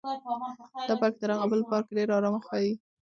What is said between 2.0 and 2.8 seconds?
ارامه ښکاري.